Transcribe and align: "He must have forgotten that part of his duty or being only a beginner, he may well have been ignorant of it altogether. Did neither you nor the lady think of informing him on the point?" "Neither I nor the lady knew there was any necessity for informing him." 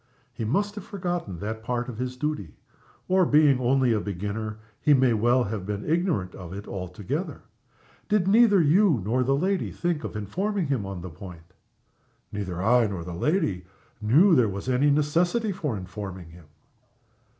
"He 0.33 0.45
must 0.45 0.73
have 0.73 0.83
forgotten 0.83 1.37
that 1.41 1.63
part 1.63 1.87
of 1.87 1.99
his 1.99 2.17
duty 2.17 2.55
or 3.07 3.23
being 3.23 3.59
only 3.59 3.93
a 3.93 3.99
beginner, 3.99 4.57
he 4.81 4.95
may 4.95 5.13
well 5.13 5.43
have 5.43 5.63
been 5.63 5.85
ignorant 5.87 6.33
of 6.33 6.53
it 6.53 6.67
altogether. 6.67 7.41
Did 8.09 8.27
neither 8.27 8.59
you 8.59 8.99
nor 9.05 9.21
the 9.21 9.35
lady 9.35 9.71
think 9.71 10.03
of 10.03 10.15
informing 10.15 10.65
him 10.65 10.87
on 10.87 11.01
the 11.01 11.11
point?" 11.11 11.53
"Neither 12.31 12.63
I 12.63 12.87
nor 12.87 13.03
the 13.03 13.13
lady 13.13 13.65
knew 14.01 14.33
there 14.33 14.49
was 14.49 14.67
any 14.67 14.89
necessity 14.89 15.51
for 15.51 15.77
informing 15.77 16.31
him." 16.31 16.45